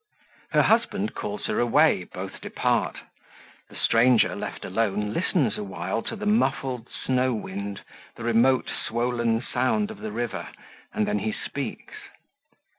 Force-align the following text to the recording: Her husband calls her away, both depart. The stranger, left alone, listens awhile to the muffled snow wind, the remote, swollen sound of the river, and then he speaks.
Her 0.53 0.63
husband 0.63 1.13
calls 1.13 1.45
her 1.45 1.59
away, 1.59 2.05
both 2.05 2.41
depart. 2.41 2.97
The 3.69 3.75
stranger, 3.75 4.35
left 4.35 4.65
alone, 4.65 5.13
listens 5.13 5.59
awhile 5.59 6.01
to 6.01 6.15
the 6.15 6.25
muffled 6.25 6.87
snow 7.05 7.35
wind, 7.35 7.81
the 8.15 8.23
remote, 8.23 8.67
swollen 8.67 9.43
sound 9.43 9.91
of 9.91 9.99
the 9.99 10.11
river, 10.11 10.47
and 10.91 11.07
then 11.07 11.19
he 11.19 11.31
speaks. 11.31 11.93